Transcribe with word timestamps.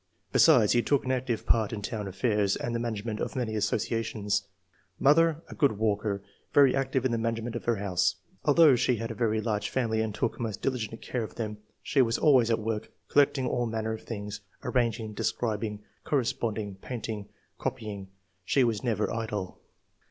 Besides, 0.31 0.71
he 0.73 0.81
took 0.81 1.05
an 1.05 1.11
active 1.11 1.45
part 1.45 1.71
in 1.71 1.83
town 1.83 2.07
affairs 2.07 2.55
and 2.55 2.73
the 2.73 2.79
management 2.79 3.19
of 3.19 3.35
many 3.35 3.55
asso 3.55 3.75
ciations. 3.75 4.47
Mother— 4.99 5.41
A 5.47 5.53
good 5.53 5.73
walker, 5.73 6.23
very 6.55 6.75
active 6.75 7.05
in 7.05 7.11
the 7.11 7.19
management 7.19 7.55
of 7.55 7.65
her 7.65 7.75
house. 7.75 8.15
Although 8.43 8.75
she 8.75 8.95
had 8.95 9.11
a 9.11 9.13
very 9.13 9.39
large 9.41 9.69
family, 9.69 10.01
and 10.01 10.15
took 10.15 10.39
most 10.39 10.59
diligent 10.63 11.03
care 11.03 11.21
of 11.21 11.35
them, 11.35 11.59
she 11.83 12.01
was 12.01 12.17
always 12.17 12.49
at 12.49 12.57
work, 12.57 12.91
collecting 13.09 13.45
all 13.47 13.67
manner 13.67 13.93
of 13.93 14.01
things, 14.01 14.41
arranging, 14.63 15.13
describing, 15.13 15.83
cor 16.03 16.17
responding," 16.17 16.77
painting, 16.81 17.29
copying; 17.59 18.07
she 18.43 18.63
was 18.63 18.83
never 18.83 19.13
idle." 19.13 19.59